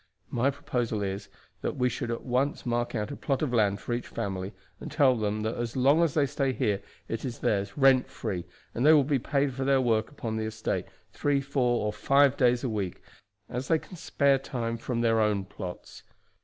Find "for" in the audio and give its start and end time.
3.79-3.93, 9.53-9.63